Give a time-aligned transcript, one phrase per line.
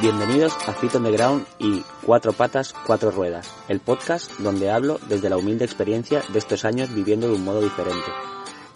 [0.00, 4.98] Bienvenidos a Fit on the Ground y Cuatro Patas, Cuatro Ruedas, el podcast donde hablo
[5.08, 8.10] desde la humilde experiencia de estos años viviendo de un modo diferente.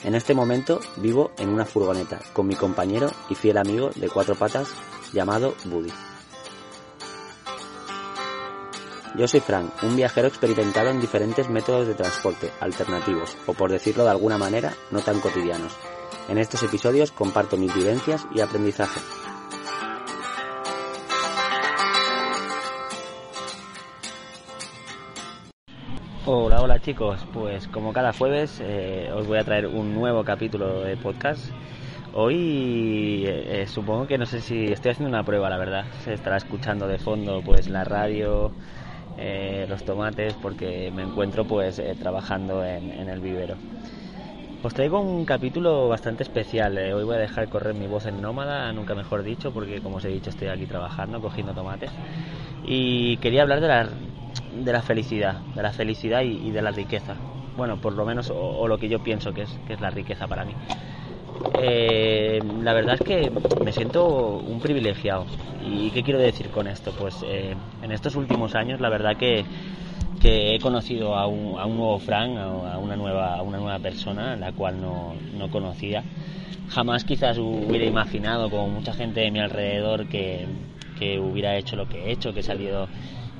[0.02, 4.34] En este momento vivo en una furgoneta con mi compañero y fiel amigo de cuatro
[4.34, 4.68] patas
[5.14, 5.92] llamado Buddy.
[9.16, 14.04] Yo soy Frank, un viajero experimentado en diferentes métodos de transporte alternativos, o por decirlo
[14.04, 15.72] de alguna manera, no tan cotidianos.
[16.28, 19.00] En estos episodios comparto mis vivencias y aprendizaje.
[26.26, 30.80] Hola, hola chicos, pues como cada jueves eh, os voy a traer un nuevo capítulo
[30.80, 31.50] de podcast.
[32.14, 35.84] Hoy eh, eh, supongo que no sé si estoy haciendo una prueba, la verdad.
[36.02, 38.52] Se estará escuchando de fondo pues la radio,
[39.68, 43.56] los tomates, porque me encuentro pues trabajando en, en, el vivero.
[44.62, 46.78] Os traigo un capítulo bastante especial.
[46.78, 50.04] hoy voy a dejar correr mi voz en nómada, nunca mejor dicho, porque como os
[50.06, 51.90] he dicho estoy aquí trabajando, cogiendo tomates.
[52.66, 53.88] Y quería hablar de la
[54.54, 57.14] de la felicidad, de la felicidad y, de la riqueza.
[57.56, 60.26] Bueno, por lo menos, o, lo que yo pienso que es, que es la riqueza
[60.26, 60.52] para mí.
[61.60, 63.32] Eh, la verdad es que
[63.64, 65.26] me siento un privilegiado.
[65.64, 66.92] ¿Y qué quiero decir con esto?
[66.92, 69.44] Pues eh, en estos últimos años, la verdad que,
[70.20, 74.52] que he conocido a un, nuevo Frank, a una nueva, a una nueva persona, la
[74.52, 76.02] cual no, no conocía.
[76.68, 80.46] Jamás quizás hubiera imaginado, como mucha gente de mi alrededor, que,
[80.98, 82.88] que hubiera hecho lo que he hecho, que he salido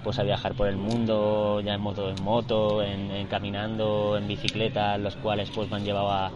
[0.05, 4.98] pues a viajar por el mundo, ya en moto, en moto, en, caminando, en bicicleta,
[4.98, 6.31] los cuales pues me han llevado a,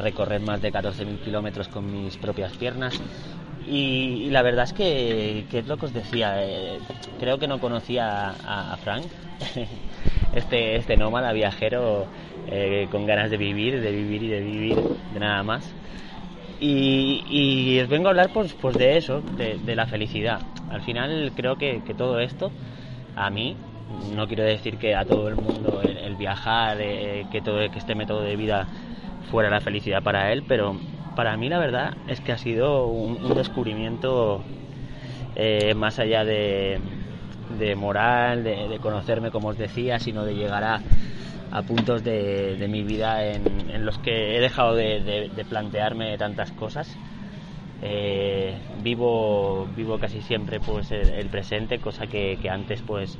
[0.00, 3.00] recorrer más de 14.000 kilómetros con mis propias piernas.
[3.66, 6.78] Y, la verdad es que, que, es lo que os decía, eh,
[7.18, 9.06] creo que no conocía a, Frank,
[10.34, 12.06] este, este nómada viajero
[12.48, 14.76] eh, con ganas de vivir, de vivir y de vivir,
[15.14, 15.72] de nada más.
[16.60, 20.40] Y, os vengo a hablar pues, pues de eso, de, la felicidad.
[20.70, 22.50] Al final creo que, que todo esto
[23.18, 23.56] a mí,
[24.14, 28.22] no quiero decir que a todo el mundo el, viajar, eh, que todo este método
[28.22, 28.66] de vida
[29.30, 30.76] fuera la felicidad para él, pero
[31.14, 34.42] para mí la verdad es que ha sido un, descubrimiento
[35.36, 36.80] eh, más allá de,
[37.76, 43.84] moral, de, conocerme como os decía, sino de llegar a, puntos de, mi vida en,
[43.84, 46.96] los que he dejado de, plantearme tantas cosas.
[47.80, 53.18] Eh, vivo vivo casi siempre pues el, presente cosa que, antes pues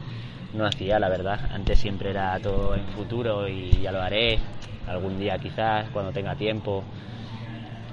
[0.53, 1.41] no hacía la verdad.
[1.53, 4.41] Antes siempre era todo en futuro y ya lo haré
[4.87, 6.85] algún día quizás cuando tenga tiempo.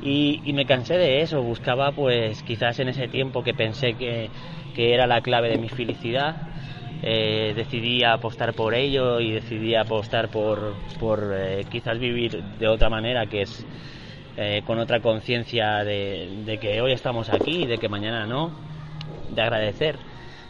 [0.01, 4.29] Y, me cansé de eso buscaba pues quizás en ese tiempo que pensé que,
[4.77, 6.35] era la clave de mi felicidad
[7.01, 12.89] eh, decidí apostar por ello y decidí apostar por, por eh, quizás vivir de otra
[12.89, 13.65] manera que es
[14.37, 18.51] eh, con otra conciencia de, que hoy estamos aquí y de que mañana no,
[19.29, 19.97] de agradecer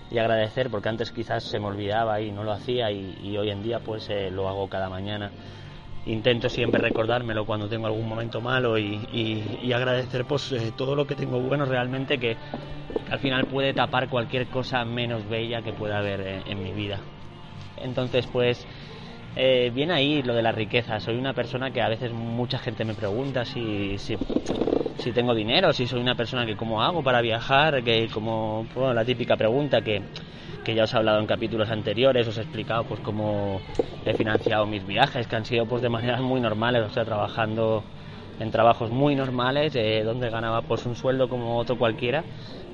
[0.09, 3.62] y agradecer porque antes quizás se me olvidaba y no lo hacía y, hoy en
[3.62, 5.29] día pues eh, lo hago cada mañana.
[6.07, 11.16] Intento siempre recordármelo cuando tengo algún momento malo y, agradecer pues eh, todo lo que
[11.16, 12.38] tengo bueno realmente que,
[13.12, 17.01] al final puede tapar cualquier cosa menos bella que pueda haber en mi vida.
[17.78, 18.66] Entonces pues
[19.35, 21.00] eh, viene ahí lo de la riqueza.
[21.00, 24.18] Soy una persona que a veces mucha gente me pregunta si, si,
[25.13, 29.35] tengo dinero, si soy una persona que cómo hago para viajar, que como la típica
[29.35, 30.01] pregunta que,
[30.74, 33.59] ya os he hablado en capítulos anteriores, os he explicado pues cómo
[34.06, 37.84] he financiado mis viajes, que han sido pues de maneras muy normales, o sea, trabajando
[38.40, 42.24] en trabajos muy normales, eh, donde ganaba pues un sueldo como otro cualquiera,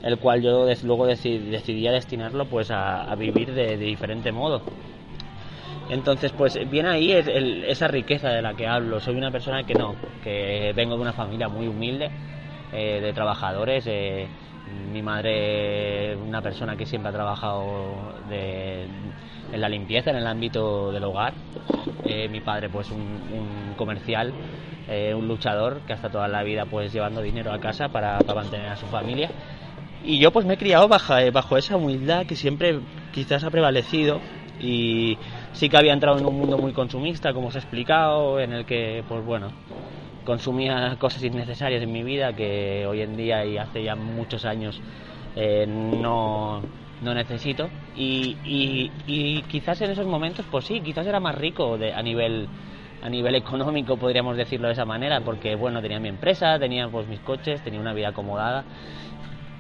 [0.03, 4.62] el cual yo luego decidía destinarlo pues a, vivir de diferente modo.
[5.89, 9.00] Entonces, pues viene ahí esa riqueza de la que hablo.
[9.00, 12.10] Soy una persona que no, que vengo de una familia muy humilde,
[12.72, 13.86] eh, de trabajadores.
[13.88, 14.28] Eh,
[14.94, 21.04] mi madre, una persona que siempre ha trabajado en la limpieza, en el ámbito del
[21.04, 21.33] hogar.
[22.07, 24.31] Eh, mi padre, pues un, comercial,
[25.16, 28.77] un luchador que hasta toda la vida, pues llevando dinero a casa para, mantener a
[28.77, 29.30] su familia.
[30.06, 32.80] Y yo, pues me he criado bajo, bajo esa humildad que siempre
[33.13, 34.19] quizás ha prevalecido
[34.59, 35.18] y
[35.53, 38.65] sí que había entrado en un mundo muy consumista, como os he explicado, en el
[38.65, 39.50] que, pues bueno,
[40.24, 44.80] consumía cosas innecesarias en mi vida que hoy en día y hace ya muchos años
[45.36, 46.63] eh, no,
[47.01, 47.69] no necesito.
[47.95, 52.48] Y, y, quizás en esos momentos, pues sí, quizás era más rico de, a nivel
[53.03, 57.07] a nivel económico, podríamos decirlo de esa manera, porque bueno, tenía mi empresa, tenía pues
[57.07, 58.63] mis coches, tenía una vida acomodada,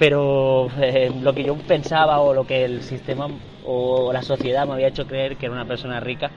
[0.01, 3.27] pero eh, lo que yo pensaba o lo que el sistema
[3.63, 6.31] o la sociedad me había hecho creer que era una persona rica,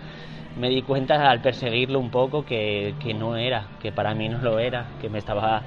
[0.58, 4.36] me di cuenta al perseguirlo un poco que, que no era, que para mí no
[4.42, 5.62] lo era, que me estaba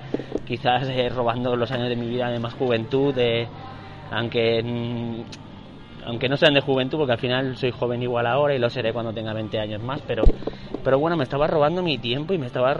[0.45, 3.47] quizás eh, robando los años de mi vida de más juventud, de,
[4.11, 5.21] aunque, mm,
[6.05, 8.93] aunque no sean de juventud, porque al final soy joven igual ahora y lo seré
[8.93, 10.23] cuando tenga 20 años más, pero,
[10.83, 12.77] pero bueno, me estaba robando mi tiempo y me estaba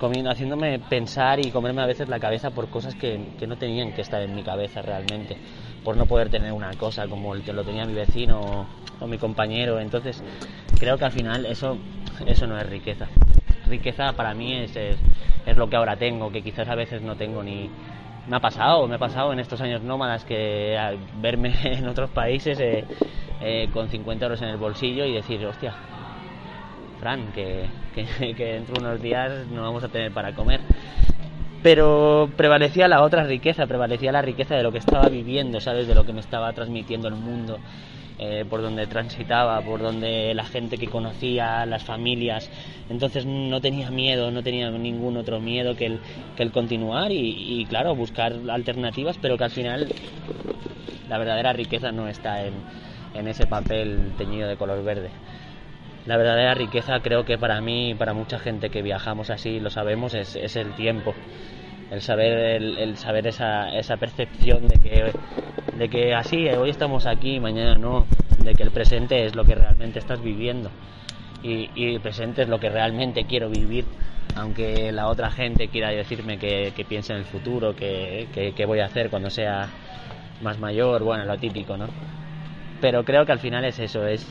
[0.00, 3.92] comiendo, haciéndome pensar y comerme a veces la cabeza por cosas que, que no tenían
[3.92, 5.36] que estar en mi cabeza realmente
[5.84, 8.66] por no poder tener una cosa como el que lo tenía mi vecino
[9.00, 9.80] o, mi compañero.
[9.80, 10.22] Entonces,
[10.78, 11.78] creo que al final eso,
[12.26, 13.08] eso no es riqueza.
[13.66, 14.98] Riqueza para mí es, es,
[15.56, 17.70] lo que ahora tengo, que quizás a veces no tengo ni...
[18.28, 20.76] Me ha pasado, me ha pasado en estos años nómadas que
[21.20, 22.84] verme en otros países eh,
[23.40, 25.72] eh, con 50 euros en el bolsillo y decir, hostia,
[27.34, 27.66] Que,
[28.36, 30.60] que, dentro de unos días no vamos a tener para comer
[31.62, 35.86] pero prevalecía la otra riqueza, prevalecía la riqueza de lo que estaba viviendo, ¿sabes?
[35.86, 37.58] De lo que me estaba transmitiendo el mundo,
[38.18, 42.50] eh, por donde transitaba, por donde la gente que conocía, las familias.
[42.88, 45.98] Entonces no tenía miedo, no tenía ningún otro miedo que
[46.38, 49.86] el, continuar y, claro, buscar alternativas, pero que al final
[51.10, 55.10] la verdadera riqueza no está en ese papel teñido de color verde
[56.06, 59.70] la verdadera riqueza creo que para mí y para mucha gente que viajamos así lo
[59.70, 61.14] sabemos es, es el tiempo.
[61.90, 65.12] El saber el, saber esa, esa percepción de que
[65.76, 68.06] de que así hoy estamos aquí mañana no
[68.38, 70.70] de que el presente es lo que realmente estás viviendo.
[71.42, 73.84] Y, el presente es lo que realmente quiero vivir
[74.36, 78.78] aunque la otra gente quiera decirme que, que piense en el futuro que, que, voy
[78.78, 79.68] a hacer cuando sea
[80.42, 81.86] más mayor bueno lo típico no
[82.80, 84.24] pero creo que al final es eso es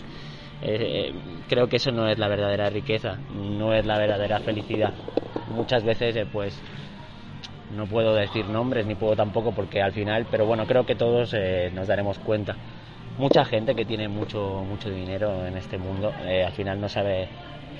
[0.61, 1.13] eh,
[1.47, 4.93] creo que eso no es la verdadera riqueza, no es la verdadera felicidad.
[5.49, 6.61] Muchas veces, eh, pues,
[7.69, 11.33] no puedo decir nombres ni puedo tampoco porque al final, pero bueno, creo que todos
[11.33, 12.57] eh, nos daremos cuenta.
[13.17, 16.13] Mucha gente que tiene mucho, mucho dinero en este mundo
[16.45, 17.27] al final no sabe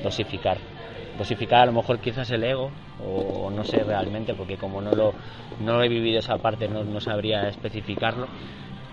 [0.04, 0.58] dosificar.
[1.18, 5.14] Dosificar a lo mejor quizás el ego o no sé realmente porque como no lo,
[5.60, 8.28] no he vivido esa parte no, no sabría especificarlo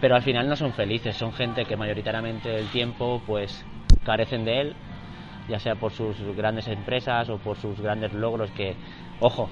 [0.00, 3.64] pero al final no son felices, son gente que mayoritariamente el tiempo pues
[4.04, 4.76] carecen de él,
[5.48, 8.74] ya sea por sus grandes empresas o por sus grandes logros que,
[9.20, 9.48] ojo,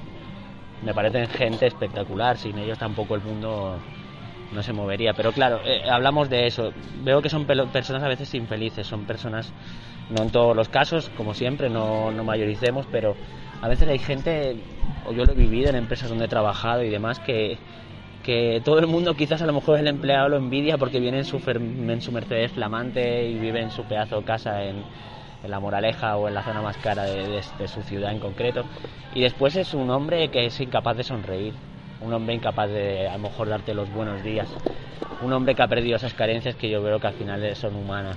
[0.83, 3.79] me parecen gente espectacular, sin ellos tampoco el mundo
[4.53, 5.13] no se movería.
[5.15, 6.73] Pero claro, eh, hablamos de eso.
[7.03, 9.53] Veo que son personas a veces infelices, son personas,
[10.11, 13.17] no en todos los casos, como siempre, no, no mayoricemos, pero
[13.63, 14.57] a veces hay gente,
[15.07, 17.59] o yo lo he vivido en empresas donde he trabajado y demás, que,
[18.25, 21.25] que todo el mundo, quizás a lo mejor el empleado lo envidia porque viene en
[21.25, 24.83] su, en Mercedes flamante y vive en su pedazo de casa en,
[25.47, 28.65] la Moraleja o en la zona más cara de, su ciudad en concreto.
[29.15, 31.53] Y después es un hombre que es incapaz de sonreír,
[32.01, 34.49] un hombre incapaz de a lo mejor darte los buenos días,
[35.21, 38.17] un hombre que ha perdido esas carencias que yo veo que al final son humanas.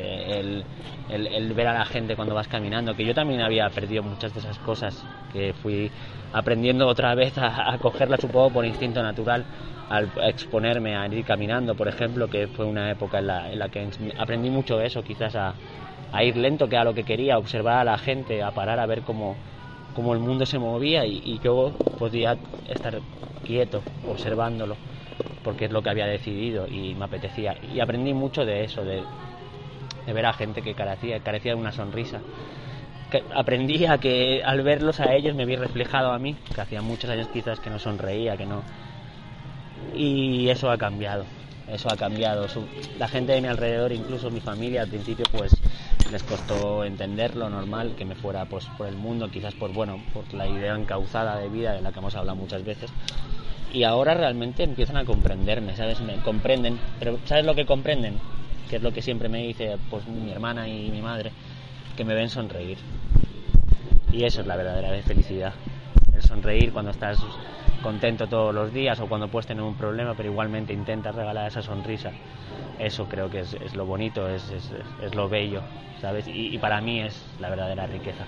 [0.00, 0.64] Eh,
[1.10, 4.40] el, ver a la gente cuando vas caminando, que yo también había perdido muchas de
[4.40, 5.90] esas cosas, que fui
[6.32, 9.44] aprendiendo otra vez a, a cogerlas un poco por instinto natural
[9.90, 14.48] al exponerme a ir caminando, por ejemplo, que fue una época en la, que aprendí
[14.48, 15.52] mucho eso, quizás a,
[16.12, 18.86] a, ir lento, que a lo que quería, observar a la gente, a parar a
[18.86, 19.34] ver cómo,
[19.96, 23.00] cómo el mundo se movía y, y yo podía estar
[23.44, 24.76] quieto, observándolo,
[25.42, 27.56] porque es lo que había decidido y me apetecía.
[27.74, 29.02] Y aprendí mucho de eso, de,
[30.06, 32.20] de ver a gente que carecía, carecía de una sonrisa.
[33.10, 36.80] Que aprendí a que al verlos a ellos me vi reflejado a mí, que hacía
[36.82, 38.62] muchos años quizás que no sonreía, que no...
[39.94, 41.24] Y eso ha cambiado,
[41.68, 42.46] eso ha cambiado.
[42.98, 45.52] La gente de mi alrededor, incluso mi familia al principio, pues
[46.10, 50.00] les costó entender lo normal, que me fuera pues, por el mundo, quizás por, bueno,
[50.12, 52.90] por la idea encauzada de vida de la que hemos hablado muchas veces.
[53.72, 55.98] Y ahora realmente empiezan a comprenderme, ¿sabes?
[56.24, 58.18] Comprenden, pero ¿sabes lo que comprenden?
[58.70, 61.32] Que es lo que siempre me dice pues mi hermana y mi madre,
[61.96, 62.78] que me ven sonreír.
[64.12, 65.52] Y eso es la verdadera felicidad.
[66.14, 67.18] El sonreír cuando estás
[67.82, 71.62] contento todos los días o cuando puedes tener un problema, pero igualmente intentas regalar esa
[71.62, 72.12] sonrisa.
[72.78, 75.62] Eso creo que es, lo bonito, es, es, lo bello,
[76.00, 76.26] ¿sabes?
[76.28, 78.24] Y, para mí es la verdadera riqueza.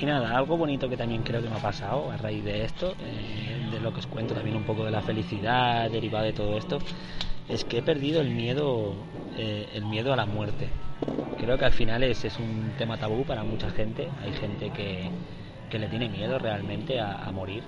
[0.00, 2.94] Y nada, algo bonito que también creo que me ha pasado a raíz de esto,
[3.00, 6.56] eh, de lo que os cuento también un poco de la felicidad derivada de todo
[6.56, 6.78] esto,
[7.48, 8.94] es que he perdido el miedo,
[9.36, 10.68] eh, el miedo a la muerte.
[11.38, 14.08] Creo que al final es, es un tema tabú para mucha gente.
[14.22, 15.10] Hay gente que,
[15.70, 17.62] que le tiene miedo realmente a, morir.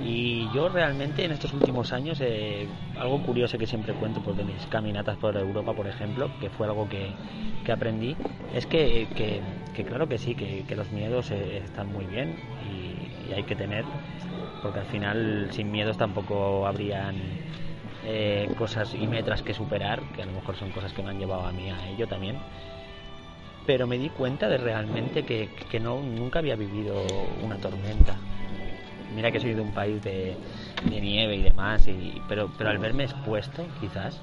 [0.00, 2.66] Y yo realmente en estos últimos años, eh,
[2.98, 6.66] algo curioso que siempre cuento por de mis caminatas por Europa, por ejemplo, que fue
[6.66, 7.10] algo que,
[7.64, 8.16] que aprendí,
[8.54, 9.08] es que,
[9.74, 13.84] que, claro que sí, que, los miedos eh, están muy bien y, hay que tener,
[14.62, 17.14] porque al final sin miedos tampoco habrían
[18.10, 21.18] eh, cosas y metras que superar, que a lo mejor son cosas que me han
[21.18, 22.38] llevado a mí a ello también.
[23.66, 26.94] Pero me di cuenta de realmente que, que no, nunca había vivido
[27.44, 28.16] una tormenta.
[29.14, 30.36] Mira que soy de un país de,
[30.88, 34.18] nieve y demás, y, pero, pero al verme expuesto, quizás,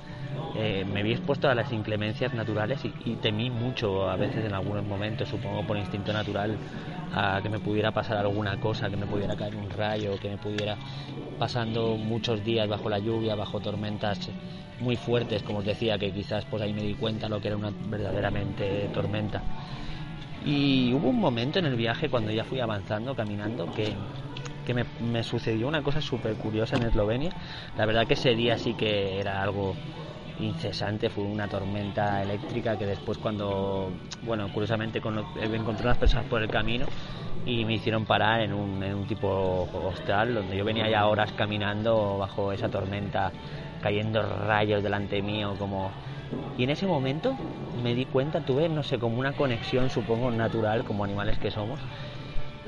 [0.53, 4.85] eh, me vi expuesto a las inclemencias naturales y, temí mucho a veces en algunos
[4.85, 6.57] momentos, supongo por instinto natural,
[7.11, 10.37] a que me pudiera pasar alguna cosa, que me pudiera caer un rayo, que me
[10.37, 10.77] pudiera
[11.37, 14.29] pasando muchos días bajo la lluvia, bajo tormentas
[14.79, 17.57] muy fuertes, como os decía, que quizás pues ahí me di cuenta lo que era
[17.57, 19.41] una verdaderamente tormenta.
[20.45, 23.95] Y hubo un momento en el viaje cuando ya fui avanzando, caminando, que,
[24.65, 27.31] que me, sucedió una cosa súper curiosa en Eslovenia.
[27.77, 29.75] La verdad que ese día sí que era algo
[30.39, 33.91] incesante, fue una tormenta eléctrica que después cuando,
[34.23, 36.85] bueno, curiosamente encontré unas personas por el camino
[37.45, 42.51] y me hicieron parar en un, tipo hostal donde yo venía ya horas caminando bajo
[42.51, 43.31] esa tormenta,
[43.81, 45.91] cayendo rayos delante mío como...
[46.57, 47.35] Y en ese momento
[47.83, 51.79] me di cuenta, tuve, no sé, como una conexión, supongo, natural, como animales que somos,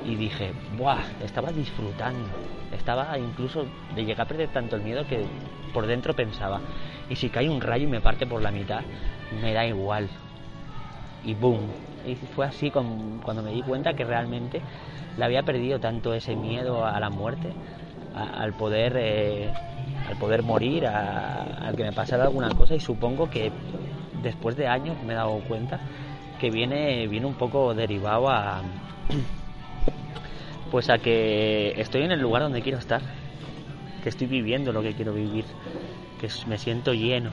[0.04, 1.04] y dije, ¡buah!
[1.24, 2.28] Estaba disfrutando.
[2.74, 5.26] Estaba incluso de llegar a perder tanto el miedo que
[5.74, 6.62] por dentro pensaba,
[7.10, 8.82] y si cae un rayo y me parte por la mitad,
[9.42, 10.10] me da igual.
[11.24, 11.68] Y boom.
[12.06, 14.62] Y fue así cuando me di cuenta que realmente
[15.18, 17.52] le había perdido tanto ese miedo a la muerte,
[18.14, 19.52] al poder eh,
[20.10, 23.52] al poder morir, al que me pasara alguna cosa y supongo que
[24.22, 25.80] después de años me he dado cuenta
[26.40, 28.62] que viene, viene un poco derivado a,
[30.72, 33.02] pues a que estoy en el lugar donde quiero estar,
[34.10, 35.46] estoy viviendo lo que quiero vivir,
[36.20, 37.32] que me siento lleno.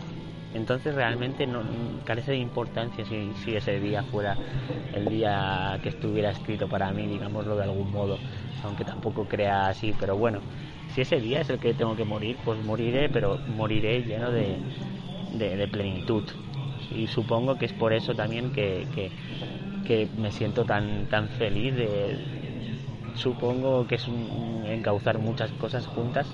[0.54, 1.62] Entonces realmente no
[2.04, 4.36] carece de importancia si, ese día fuera
[4.94, 8.16] el día que estuviera escrito para mí, digámoslo de algún modo,
[8.62, 10.40] aunque tampoco crea así, pero bueno,
[10.94, 14.60] si ese día es el que tengo que morir, pues moriré, pero moriré lleno de,
[15.72, 16.22] plenitud.
[16.94, 19.10] Y supongo que es por eso también que, que,
[19.84, 22.16] que me siento tan, tan feliz de,
[23.14, 26.26] supongo que es un, encauzar muchas cosas juntas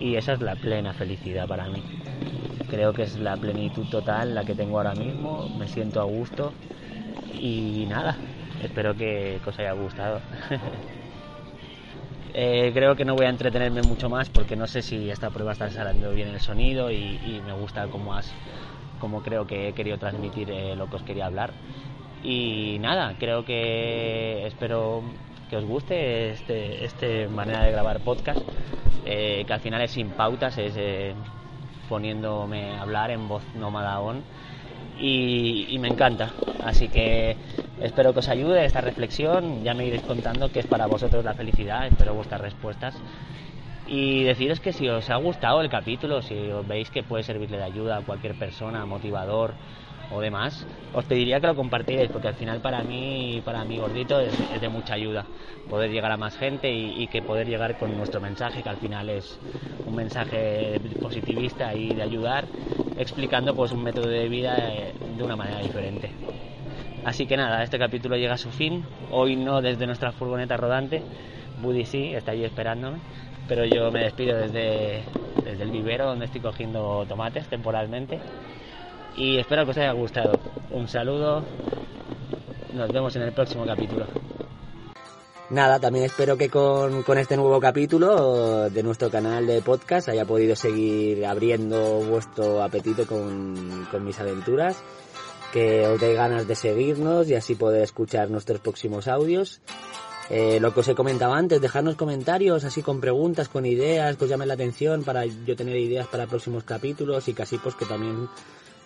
[0.00, 1.82] y esa es la plena felicidad para mí.
[2.68, 6.52] Creo que es la plenitud total la que tengo ahora mismo, me siento a gusto
[7.40, 8.16] y nada,
[8.62, 10.20] espero que, os haya gustado.
[12.36, 15.52] Eh, creo que no voy a entretenerme mucho más porque no sé si esta prueba
[15.52, 18.28] está saliendo bien el sonido y, me gusta cómo, has,
[19.00, 21.52] como creo que he querido transmitir eh, lo que os quería hablar.
[22.24, 25.02] Y nada, creo que espero
[25.48, 28.40] que os guste este, este manera de grabar podcast,
[29.04, 31.14] eh, que al final es sin pautas, es eh,
[31.88, 34.22] poniéndome a hablar en voz nómada on
[34.98, 36.32] y, me encanta.
[36.64, 37.36] Así que
[37.80, 41.34] espero que os ayude esta reflexión, ya me iréis contando qué es para vosotros la
[41.34, 42.94] felicidad, espero vuestras respuestas.
[43.86, 46.34] Y deciros que si os ha gustado el capítulo, si
[46.66, 49.52] veis que puede servirle de ayuda a cualquier persona, motivador,
[50.10, 54.20] o demás, os pediría que lo compartierais porque al final para mí, para mi gordito
[54.20, 55.26] es, de mucha ayuda
[55.68, 59.08] poder llegar a más gente y, que poder llegar con nuestro mensaje, que al final
[59.08, 59.38] es
[59.86, 62.44] un mensaje positivista y de ayudar,
[62.98, 66.10] explicando pues un método de vida eh, de una manera diferente.
[67.04, 71.02] Así que nada, este capítulo llega a su fin, hoy no desde nuestra furgoneta rodante,
[71.60, 72.98] Buddy sí, está allí esperándome,
[73.46, 75.04] pero yo me despido desde,
[75.44, 78.20] desde el vivero donde estoy cogiendo tomates temporalmente
[79.16, 80.38] y espero que os haya gustado.
[80.70, 81.44] Un saludo,
[82.72, 84.06] nos vemos en el próximo capítulo.
[85.50, 90.24] Nada, también espero que con, con, este nuevo capítulo de nuestro canal de podcast haya
[90.24, 94.82] podido seguir abriendo vuestro apetito con, con mis aventuras,
[95.52, 99.60] que os dé ganas de seguirnos y así poder escuchar nuestros próximos audios.
[100.30, 104.24] Eh, lo que os he comentado antes, dejarnos comentarios así con preguntas, con ideas que
[104.24, 107.84] os llamen la atención para yo tener ideas para próximos capítulos y casi pues que
[107.84, 108.28] también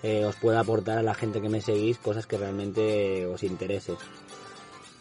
[0.03, 3.95] eh, os pueda aportar a la gente que me seguís cosas que realmente os interese.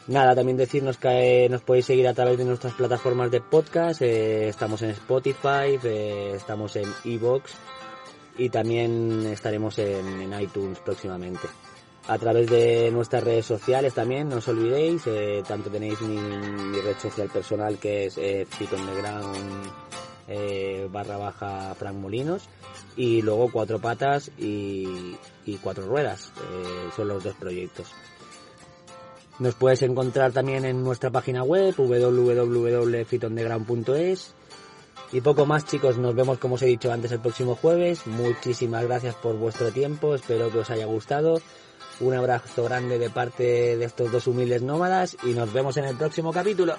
[0.08, 4.02] Nada, también decirnos que eh, nos podéis seguir a través de nuestras plataformas de podcast.
[4.02, 5.78] Eh, estamos en Spotify,
[6.34, 7.54] estamos en Evox
[8.38, 11.48] y también estaremos en, iTunes próximamente.
[12.08, 15.04] A través de nuestras redes sociales también, no os olvidéis,
[15.46, 18.48] tanto tenéis mi, red social personal que es eh,
[20.28, 22.50] eh, barra baja Frank Molinos
[22.96, 25.18] y luego cuatro patas y,
[25.64, 27.92] cuatro ruedas eh, son los dos proyectos
[29.40, 34.34] nos puedes encontrar también en nuestra página web www.fitondeground.es
[35.12, 38.08] Y poco más chicos, nos vemos como os he dicho antes el próximo jueves.
[38.08, 41.40] Muchísimas gracias por vuestro tiempo, espero que os haya gustado.
[42.00, 45.96] Un abrazo grande de parte de estos dos humildes nómadas y nos vemos en el
[45.96, 46.76] próximo capítulo.